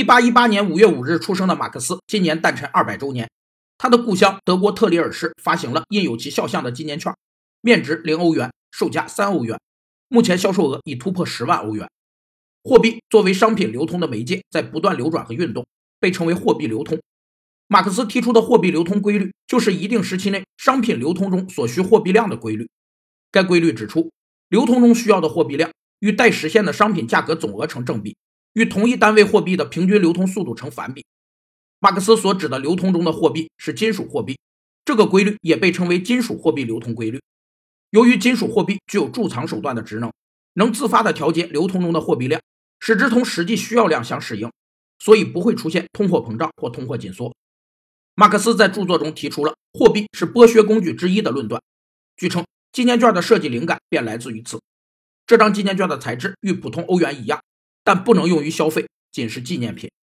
[0.00, 3.28] 一八一八年五月五日出生的马克思，今年诞辰二百周年。
[3.76, 7.14] 他的故乡德国特里尔市发行了印有其肖像的纪念券，
[7.60, 9.60] 面值零欧元，售价三欧元，
[10.08, 11.86] 目前销售额已突破十万欧元。
[12.64, 15.66] 货币作为商品流通的媒介，在不断流转和运动，
[16.00, 16.98] 被称为货币流通。
[17.68, 22.66] 马克思提出的货币流通规律，就是一定时期内商品流通中所需货币量的规律。
[23.30, 24.10] 该规律指出，
[24.48, 28.16] 流通中需要的货币量与待实现的商品价格总额成正比。
[28.52, 31.04] 与同一单位货币的平均流通速度成反比。
[31.78, 34.38] 马克思所指的流通中的货币是金属货币，
[34.84, 37.20] 这个规律也被称为金属货币流通规律。
[37.90, 40.12] 由于金属货币具有贮藏手段的职能，
[40.54, 42.40] 能自发地调节流通中的货币量，
[42.78, 44.50] 使之同实际需要量相适应，
[44.98, 47.34] 所以不会出现通货膨胀或通货紧缩。
[48.14, 51.62] 马克思在著作中提出了“货币是剥削工具之一”的论断。
[52.16, 54.60] 据称，纪念券的设计灵感便来自于此。
[55.26, 57.40] 这张纪念券的材质与普通欧元一样。
[57.84, 59.90] 但不能用于消费，仅是纪念品。